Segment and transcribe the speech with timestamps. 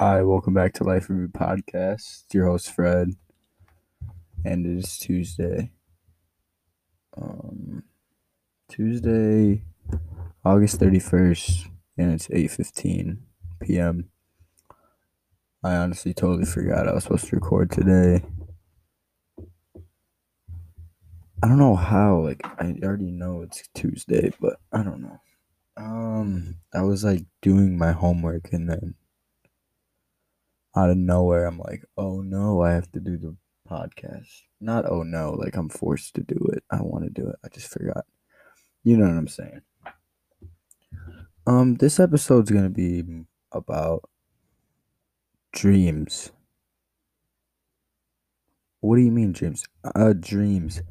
[0.00, 2.22] Hi, welcome back to Life Review Podcast.
[2.22, 3.16] It's your host Fred,
[4.44, 5.72] and it is Tuesday.
[7.20, 7.82] Um,
[8.68, 9.64] Tuesday,
[10.44, 11.66] August thirty first,
[11.96, 13.24] and it's eight fifteen
[13.60, 14.08] p.m.
[15.64, 18.24] I honestly totally forgot I was supposed to record today.
[21.42, 22.20] I don't know how.
[22.20, 25.20] Like I already know it's Tuesday, but I don't know.
[25.76, 28.94] Um, I was like doing my homework, and then
[30.76, 33.36] out of nowhere, I'm like, oh no, I have to do the
[33.68, 34.28] podcast.
[34.60, 36.64] Not oh no, like I'm forced to do it.
[36.70, 37.36] I want to do it.
[37.44, 38.04] I just forgot.
[38.82, 39.60] You know what I'm saying?
[41.46, 43.04] Um, this episode's gonna be
[43.52, 44.08] about
[45.52, 46.30] dreams.
[48.80, 49.64] What do you mean dreams?
[49.94, 50.82] Uh, dreams.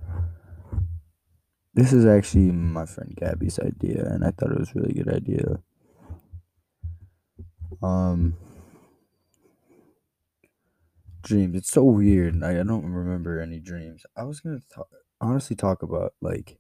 [1.73, 5.13] This is actually my friend Gabby's idea, and I thought it was a really good
[5.13, 5.59] idea.
[7.83, 8.35] Um,
[11.27, 11.55] dreams.
[11.55, 12.44] It's so weird.
[12.44, 14.06] I, I don't remember any dreams.
[14.16, 14.88] I was gonna talk,
[15.20, 16.58] honestly talk about like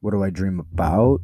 [0.00, 1.20] what do I dream about?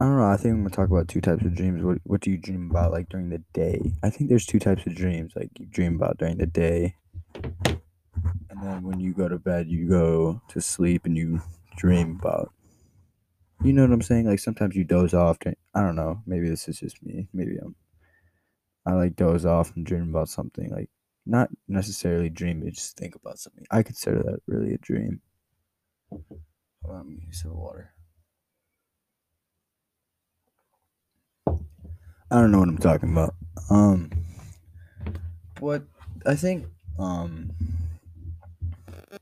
[0.00, 0.26] I don't know.
[0.26, 1.82] I think I'm gonna talk about two types of dreams.
[1.82, 3.92] What What do you dream about like during the day?
[4.02, 5.32] I think there's two types of dreams.
[5.34, 6.94] Like you dream about during the day,
[7.34, 11.40] and then when you go to bed, you go to sleep and you
[11.76, 12.52] dream about.
[13.64, 14.26] You know what I'm saying?
[14.26, 15.38] Like sometimes you doze off.
[15.46, 16.22] I don't know.
[16.26, 17.28] Maybe this is just me.
[17.32, 17.74] Maybe I'm.
[18.86, 20.70] I like doze off and dream about something.
[20.70, 20.88] Like
[21.26, 23.66] not necessarily dream, but just think about something.
[23.70, 25.20] I consider that really a dream.
[26.10, 26.24] Hold
[26.84, 27.92] on, let me some water.
[32.30, 33.34] I don't know what I'm talking about.
[33.70, 34.10] Um,
[35.60, 35.84] what
[36.24, 36.66] I think,
[36.98, 37.52] um,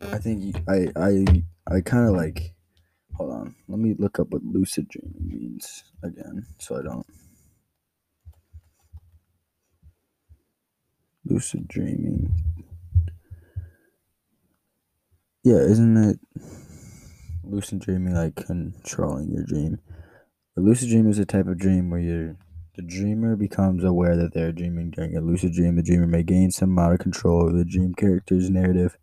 [0.01, 1.25] I think I I
[1.71, 2.53] I kind of like.
[3.15, 7.07] Hold on, let me look up what lucid dreaming means again, so I don't.
[11.25, 12.33] Lucid dreaming.
[15.43, 16.19] Yeah, isn't it
[17.43, 19.79] lucid dreaming like controlling your dream?
[20.57, 22.37] A lucid dream is a type of dream where you're
[22.77, 25.77] the dreamer becomes aware that they're dreaming during a lucid dream.
[25.77, 28.99] The dreamer may gain some amount of control over the dream character's narrative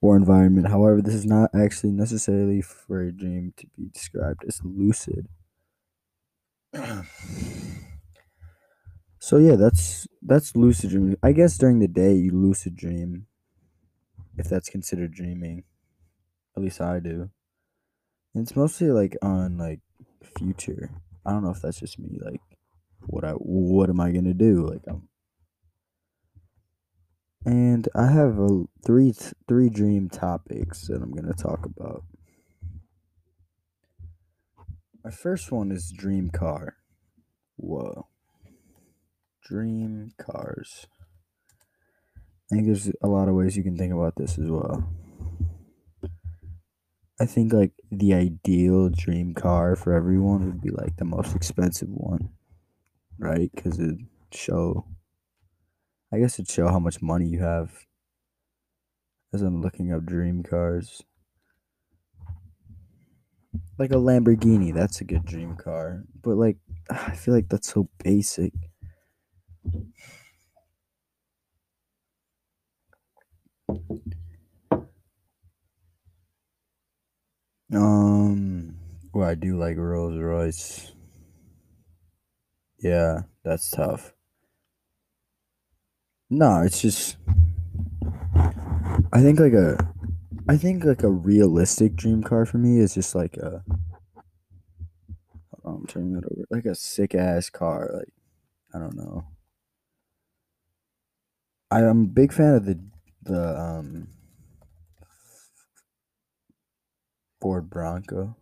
[0.00, 0.68] or environment.
[0.68, 5.28] However, this is not actually necessarily for a dream to be described as lucid.
[9.24, 11.16] so yeah, that's that's lucid dreaming.
[11.22, 13.26] I guess during the day you lucid dream,
[14.36, 15.64] if that's considered dreaming.
[16.54, 17.30] At least I do.
[18.34, 19.80] And it's mostly like on like
[20.38, 20.90] future.
[21.24, 22.18] I don't know if that's just me.
[22.20, 22.42] Like
[23.06, 24.68] what I what am I gonna do?
[24.68, 25.08] Like I'm
[27.46, 29.14] and I have a three
[29.48, 32.04] three dream topics that I'm gonna talk about.
[35.02, 36.76] My first one is dream car.
[37.56, 38.08] Whoa.
[39.44, 40.86] Dream cars.
[42.16, 44.88] I think there's a lot of ways you can think about this as well.
[47.20, 51.88] I think like the ideal dream car for everyone would be like the most expensive
[51.88, 52.30] one
[53.18, 53.50] right?
[53.54, 53.96] Because it
[54.32, 54.86] show,
[56.12, 57.86] I guess it show how much money you have.
[59.32, 61.02] As I'm looking up dream cars,
[63.78, 66.04] like a Lamborghini, that's a good dream car.
[66.22, 66.58] But like,
[66.90, 68.52] I feel like that's so basic.
[77.72, 78.76] Um,
[79.12, 80.92] well, I do like Rolls Royce.
[82.78, 84.12] Yeah, that's tough.
[86.30, 87.16] No, it's just
[89.12, 89.76] I think like a
[90.48, 93.64] I think like a realistic dream car for me is just like a
[95.64, 96.44] I'm turning that over.
[96.50, 98.12] Like a sick ass car, like
[98.74, 99.24] I don't know.
[101.74, 102.78] I, am a big fan of the
[103.22, 104.08] the um
[107.40, 108.36] Ford Bronco.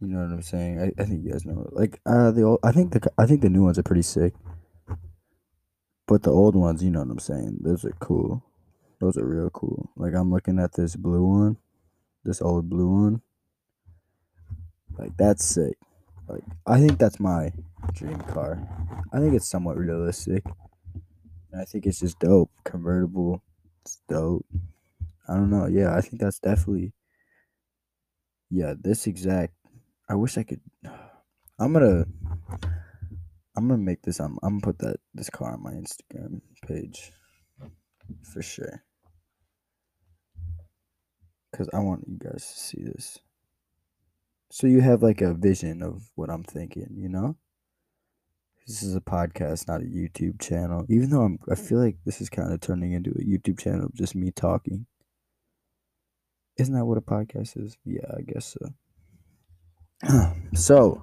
[0.00, 0.80] You know what I'm saying?
[0.80, 1.68] I, I think you guys know.
[1.72, 4.34] Like uh the old, I think the I think the new ones are pretty sick.
[6.06, 7.58] But the old ones, you know what I'm saying?
[7.60, 8.44] Those are cool.
[9.00, 9.90] Those are real cool.
[9.96, 11.56] Like I'm looking at this blue one,
[12.24, 13.22] this old blue one.
[14.96, 15.76] Like that's sick.
[16.28, 17.52] Like I think that's my
[17.92, 18.58] dream car.
[19.12, 20.44] I think it's somewhat realistic.
[21.52, 22.50] And I think it's just dope.
[22.64, 23.42] Convertible.
[23.82, 24.46] It's dope.
[25.28, 25.66] I don't know.
[25.66, 26.92] Yeah, I think that's definitely
[28.50, 29.52] yeah, this exact
[30.08, 30.60] I wish I could.
[31.60, 32.06] I'm gonna.
[33.56, 34.20] I'm gonna make this.
[34.20, 34.38] I'm.
[34.42, 37.12] I'm gonna put that this car on my Instagram page,
[38.22, 38.84] for sure.
[41.54, 43.18] Cause I want you guys to see this.
[44.50, 47.36] So you have like a vision of what I'm thinking, you know?
[48.66, 50.84] This is a podcast, not a YouTube channel.
[50.90, 51.58] Even though I'm I mm.
[51.58, 54.86] feel like this is kind of turning into a YouTube channel of just me talking.
[56.58, 57.78] Isn't that what a podcast is?
[57.84, 58.56] Yeah, I guess
[60.02, 60.34] so.
[60.54, 61.02] so,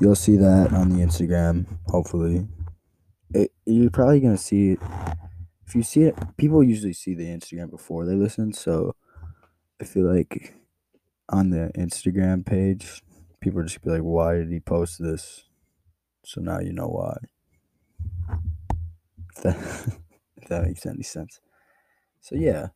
[0.00, 2.48] you'll see that on the Instagram, hopefully.
[3.32, 4.80] It, you're probably going to see it.
[5.66, 8.52] If you see it, people usually see the Instagram before they listen.
[8.52, 8.96] So,
[9.80, 10.54] I feel like
[11.28, 13.02] on the Instagram page,
[13.40, 15.44] people just be like, why did he post this?
[16.24, 17.16] So now you know why.
[19.36, 19.56] If that,
[20.36, 21.40] if that makes any sense.
[22.20, 22.68] So yeah,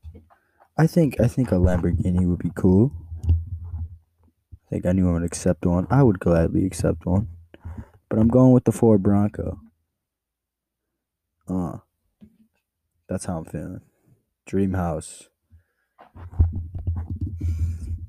[0.78, 2.92] I think I think a Lamborghini would be cool.
[3.28, 5.86] I think anyone would accept one.
[5.90, 7.28] I would gladly accept one,
[8.08, 9.60] but I'm going with the Ford Bronco.
[11.48, 11.78] Uh,
[13.08, 13.80] that's how I'm feeling.
[14.46, 15.28] Dream house.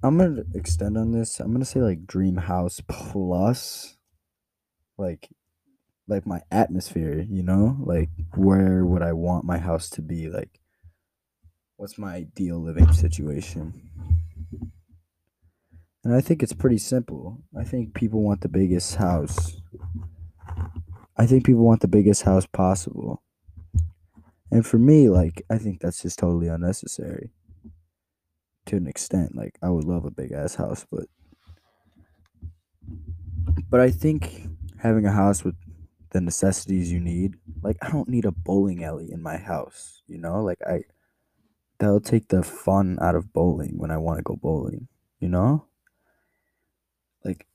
[0.04, 1.40] I'm gonna extend on this.
[1.40, 3.98] I'm gonna say like dream house plus
[4.98, 5.30] like
[6.08, 7.78] like my atmosphere, you know?
[7.80, 10.28] Like where would I want my house to be?
[10.28, 10.60] Like
[11.78, 13.90] what's my ideal living situation?
[16.04, 17.44] And I think it's pretty simple.
[17.56, 19.62] I think people want the biggest house.
[21.16, 23.22] I think people want the biggest house possible.
[24.50, 27.32] And for me, like, I think that's just totally unnecessary
[28.68, 29.36] to an extent.
[29.36, 31.06] Like, I would love a big ass house, but.
[33.70, 34.48] But I think
[34.80, 35.56] having a house with
[36.12, 40.18] the necessities you need, like, I don't need a bowling alley in my house, you
[40.18, 40.42] know?
[40.44, 40.84] Like, I.
[41.80, 44.88] That'll take the fun out of bowling when I want to go bowling,
[45.20, 45.66] you know?
[47.26, 47.48] Like,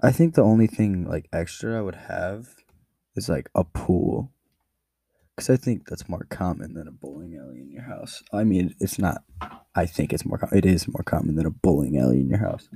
[0.00, 2.48] I think the only thing, like, extra I would have
[3.16, 4.32] is, like, a pool
[5.36, 8.22] because I think that's more common than a bowling alley in your house.
[8.32, 9.22] I mean, it's not.
[9.74, 10.38] I think it's more.
[10.52, 12.68] It is more common than a bowling alley in your house.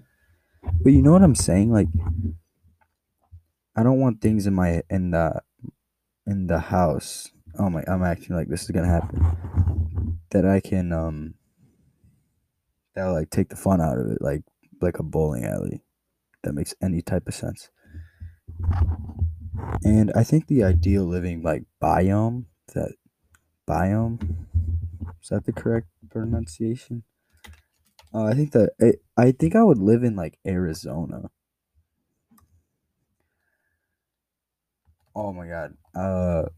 [0.82, 1.72] But you know what I'm saying?
[1.72, 1.88] Like,
[3.74, 5.40] I don't want things in my in the
[6.26, 7.30] in the house.
[7.58, 7.82] Oh my!
[7.88, 10.18] I'm acting like this is gonna happen.
[10.30, 11.34] That I can um.
[12.94, 14.42] That'll like take the fun out of it, like
[14.82, 15.82] like a bowling alley.
[16.42, 17.70] That makes any type of sense.
[19.84, 22.44] And I think the ideal living like biome
[22.74, 22.94] that
[23.68, 24.46] biome
[25.22, 27.04] is that the correct pronunciation?
[28.14, 31.30] Uh, I think that I, I think I would live in like Arizona.
[35.14, 35.74] Oh my god.
[35.94, 36.48] Uh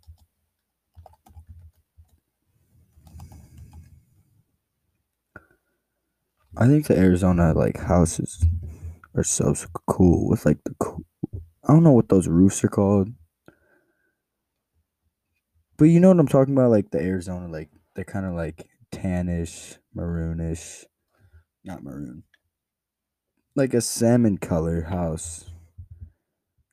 [6.56, 8.42] I think the Arizona like houses
[9.14, 9.54] are so
[9.86, 11.04] cool with like the cool
[11.72, 13.08] I don't know what those roofs are called.
[15.78, 16.70] But you know what I'm talking about?
[16.70, 20.84] Like the Arizona, like they're kind of like tannish, maroonish,
[21.64, 22.24] not maroon,
[23.56, 25.48] like a salmon color house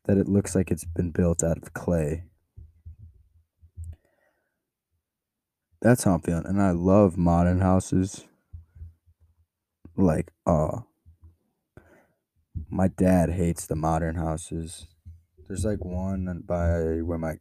[0.04, 2.26] that it looks like it's been built out of clay.
[5.82, 8.26] That's how I'm feeling, and I love modern houses.
[9.96, 10.80] Like, uh,
[12.70, 14.88] my dad hates the modern houses.
[15.48, 17.36] There's like one by where my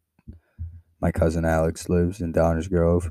[1.00, 3.11] my cousin Alex lives in Downers Grove.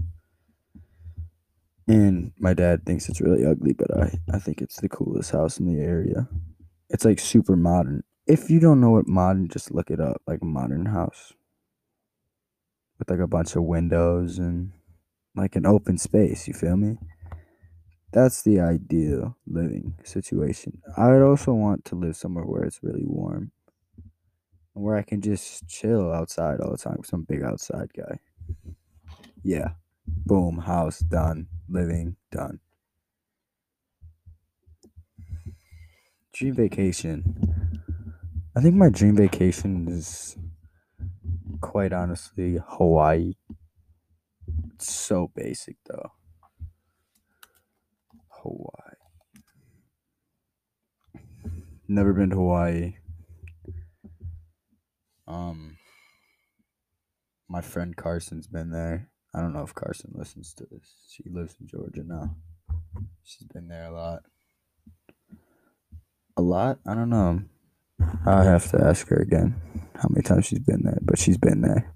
[1.88, 5.58] And my dad thinks it's really ugly, but I, I think it's the coolest house
[5.58, 6.28] in the area.
[6.90, 8.04] It's like super modern.
[8.26, 10.22] If you don't know what modern, just look it up.
[10.28, 11.32] Like modern house.
[13.00, 14.74] With like a bunch of windows and
[15.34, 16.98] like an open space, you feel me?
[18.12, 20.82] That's the ideal living situation.
[20.96, 23.52] I would also want to live somewhere where it's really warm
[24.78, 28.20] where I can just chill outside all the time because I'm a big outside guy.
[29.44, 29.70] Yeah.
[30.08, 30.60] Boom.
[30.60, 31.48] House done.
[31.68, 32.60] Living done.
[36.34, 37.84] Dream vacation.
[38.56, 40.38] I think my dream vacation is
[41.62, 43.34] quite honestly Hawaii.
[44.76, 46.12] It's so basic though.
[48.48, 48.96] Hawaii.
[51.88, 52.96] Never been to Hawaii.
[55.28, 55.78] Um,
[57.50, 59.10] my friend Carson's been there.
[59.34, 60.96] I don't know if Carson listens to this.
[61.10, 62.36] She lives in Georgia now.
[63.24, 64.24] She's been there a lot.
[66.38, 66.80] A lot?
[66.88, 67.42] I don't know.
[68.26, 69.56] I'll have to ask her again
[69.96, 71.94] how many times she's been there, but she's been there.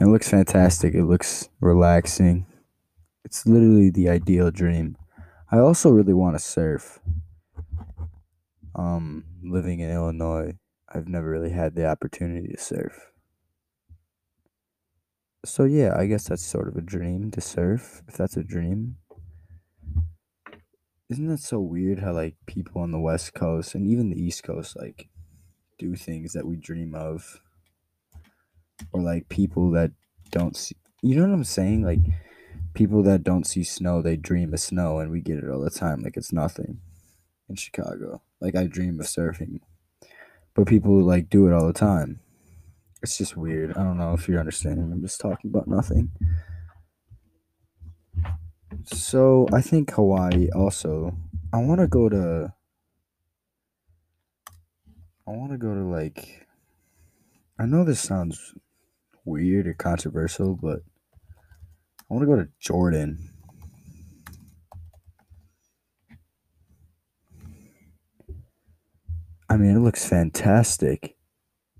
[0.00, 0.94] It looks fantastic.
[0.94, 2.46] It looks relaxing.
[3.24, 4.96] It's literally the ideal dream.
[5.50, 7.00] I also really want to surf.
[8.74, 13.10] Um, living in Illinois, I've never really had the opportunity to surf.
[15.44, 18.96] So yeah, I guess that's sort of a dream to surf, if that's a dream.
[21.08, 24.42] isn't that so weird how like people on the West Coast and even the East
[24.42, 25.08] Coast like
[25.78, 27.40] do things that we dream of,
[28.92, 29.92] or like people that
[30.30, 30.76] don't see.
[31.02, 31.82] You know what I'm saying?
[31.82, 32.00] Like
[32.76, 35.70] people that don't see snow, they dream of snow, and we get it all the
[35.70, 36.02] time.
[36.02, 36.78] Like it's nothing
[37.48, 38.22] in Chicago.
[38.40, 39.60] Like I dream of surfing,
[40.54, 42.20] but people like do it all the time.
[43.02, 43.76] It's just weird.
[43.76, 44.92] I don't know if you're understanding.
[44.92, 46.10] I'm just talking about nothing.
[48.84, 51.16] So I think Hawaii also.
[51.52, 52.52] I want to go to.
[55.26, 56.46] I want to go to like.
[57.58, 58.54] I know this sounds
[59.24, 60.82] weird or controversial, but
[62.08, 63.30] I want to go to Jordan.
[69.48, 71.16] I mean, it looks fantastic.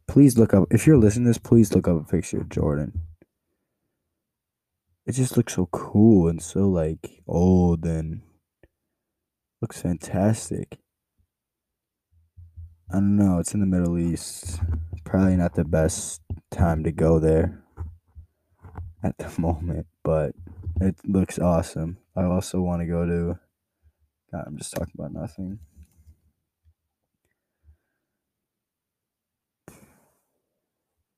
[0.09, 1.39] Please look up if you're listening to this.
[1.39, 3.03] Please look up a picture of Jordan.
[5.05, 8.23] It just looks so cool and so like old and
[9.63, 10.79] looks fantastic.
[12.91, 13.39] I don't know.
[13.39, 14.61] It's in the Middle East.
[15.05, 17.66] Probably not the best time to go there
[19.07, 20.35] at the moment, but
[20.81, 21.99] it looks awesome.
[22.17, 23.39] I also want to go to.
[24.33, 25.59] God, I'm just talking about nothing.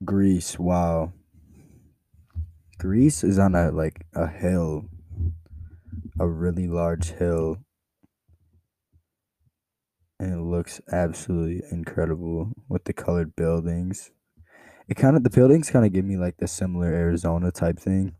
[0.05, 0.59] Greece.
[0.59, 1.13] Wow.
[2.79, 4.87] Greece is on a like a hill,
[6.21, 7.59] a really large hill,
[10.21, 14.11] and it looks absolutely incredible with the colored buildings.
[14.89, 18.15] It kind of the buildings kind of give me like the similar Arizona type thing.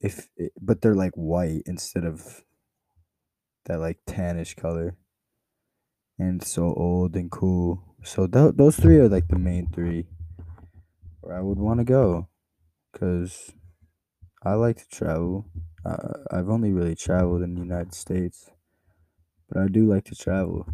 [0.00, 2.44] If it, but they're like white instead of
[3.64, 4.96] that like tannish color,
[6.18, 7.82] and so old and cool.
[8.04, 10.06] So th- those three are like the main three
[11.20, 12.28] where I would want to go,
[12.94, 13.52] cause
[14.44, 15.46] I like to travel.
[15.84, 18.50] Uh, I've only really traveled in the United States,
[19.48, 20.66] but I do like to travel.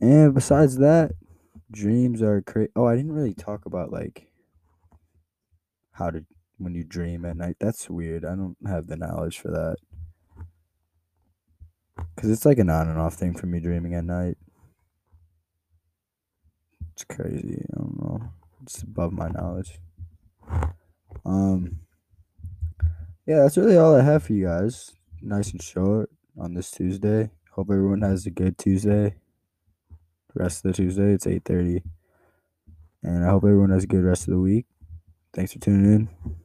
[0.00, 1.12] And besides that,
[1.70, 2.70] dreams are crazy.
[2.76, 4.30] Oh, I didn't really talk about like
[5.92, 6.24] how to
[6.58, 7.56] when you dream at night.
[7.58, 8.24] That's weird.
[8.24, 9.76] I don't have the knowledge for that
[12.14, 14.36] because it's like an on and off thing for me dreaming at night.
[16.92, 17.64] It's crazy.
[17.72, 18.20] I don't know.
[18.62, 19.78] It's above my knowledge.
[21.24, 21.80] Um,
[23.26, 24.92] yeah, that's really all I have for you guys.
[25.22, 27.30] Nice and short on this Tuesday.
[27.52, 29.14] Hope everyone has a good Tuesday.
[30.34, 31.82] Rest of the Tuesday, it's eight thirty,
[33.02, 34.66] and I hope everyone has a good rest of the week.
[35.32, 36.39] Thanks for tuning in.